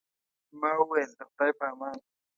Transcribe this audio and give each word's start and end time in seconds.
ما 0.59 0.71
وویل، 0.79 1.11
د 1.17 1.21
خدای 1.29 1.51
په 1.59 1.65
امان. 1.71 1.97